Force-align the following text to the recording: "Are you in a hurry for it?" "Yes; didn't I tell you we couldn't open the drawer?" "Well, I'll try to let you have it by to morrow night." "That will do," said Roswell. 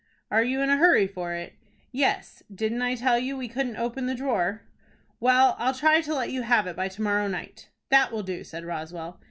"Are 0.31 0.43
you 0.43 0.61
in 0.63 0.71
a 0.71 0.77
hurry 0.77 1.05
for 1.05 1.33
it?" 1.35 1.53
"Yes; 1.91 2.41
didn't 2.51 2.81
I 2.81 2.95
tell 2.95 3.19
you 3.19 3.37
we 3.37 3.47
couldn't 3.47 3.77
open 3.77 4.07
the 4.07 4.15
drawer?" 4.15 4.63
"Well, 5.19 5.55
I'll 5.59 5.75
try 5.75 6.01
to 6.01 6.15
let 6.15 6.31
you 6.31 6.41
have 6.41 6.65
it 6.65 6.75
by 6.75 6.87
to 6.87 7.03
morrow 7.03 7.27
night." 7.27 7.69
"That 7.91 8.11
will 8.11 8.23
do," 8.23 8.43
said 8.43 8.65
Roswell. 8.65 9.19